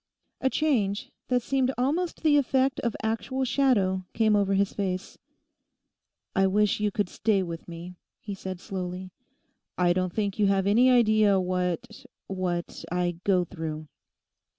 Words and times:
A 0.39 0.49
change, 0.49 1.11
that 1.27 1.43
seemed 1.43 1.71
almost 1.77 2.23
the 2.23 2.35
effect 2.37 2.79
of 2.79 2.95
actual 3.03 3.45
shadow, 3.45 4.03
came 4.13 4.35
over 4.35 4.55
his 4.55 4.73
face. 4.73 5.19
'I 6.35 6.47
wish 6.47 6.79
you 6.79 6.89
could 6.89 7.07
stay 7.07 7.43
with 7.43 7.67
me,' 7.67 7.93
he 8.19 8.33
said 8.33 8.59
slowly. 8.59 9.11
'I 9.77 9.93
don't 9.93 10.11
think 10.11 10.39
you 10.39 10.47
have 10.47 10.65
any 10.65 10.89
idea 10.89 11.39
what—what 11.39 12.83
I 12.91 13.19
go 13.23 13.45
through. 13.45 13.89